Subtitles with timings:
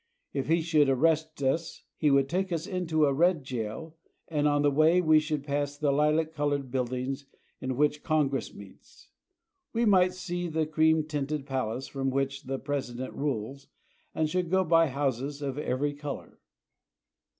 [0.33, 4.63] If he should arrest us he would take us into a red jail, and on
[4.63, 6.17] the way we should pass the li ^^,^_^,._^.
[6.17, 6.89] lac colored build.
[6.89, 7.25] ^5p:li^^iSife^^
[7.61, 9.09] ing in which Con gress meets.
[9.73, 13.67] We might see the cream tinted pal ace from which thepresident rules,
[14.15, 16.39] and should go by houses of every color.